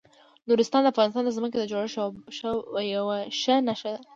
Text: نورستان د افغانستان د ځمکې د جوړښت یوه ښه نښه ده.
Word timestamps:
نورستان 0.47 0.81
د 0.83 0.87
افغانستان 0.93 1.23
د 1.25 1.29
ځمکې 1.37 1.57
د 1.59 1.65
جوړښت 1.71 2.37
یوه 2.95 3.17
ښه 3.39 3.55
نښه 3.67 3.89
ده. 3.95 4.01